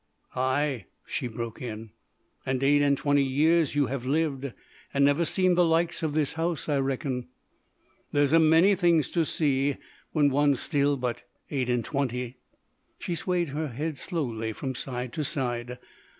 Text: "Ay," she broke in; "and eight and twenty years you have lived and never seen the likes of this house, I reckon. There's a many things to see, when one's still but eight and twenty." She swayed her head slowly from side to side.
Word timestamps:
"Ay," 0.35 0.87
she 1.05 1.27
broke 1.27 1.61
in; 1.61 1.91
"and 2.43 2.63
eight 2.63 2.81
and 2.81 2.97
twenty 2.97 3.21
years 3.21 3.75
you 3.75 3.85
have 3.85 4.03
lived 4.03 4.51
and 4.95 5.05
never 5.05 5.25
seen 5.25 5.53
the 5.53 5.63
likes 5.63 6.01
of 6.01 6.15
this 6.15 6.33
house, 6.33 6.67
I 6.67 6.79
reckon. 6.79 7.27
There's 8.11 8.33
a 8.33 8.39
many 8.39 8.73
things 8.73 9.11
to 9.11 9.25
see, 9.25 9.77
when 10.11 10.31
one's 10.31 10.59
still 10.59 10.97
but 10.97 11.21
eight 11.51 11.69
and 11.69 11.85
twenty." 11.85 12.37
She 12.97 13.13
swayed 13.13 13.49
her 13.49 13.67
head 13.67 13.99
slowly 13.99 14.53
from 14.53 14.73
side 14.73 15.13
to 15.13 15.23
side. 15.23 15.77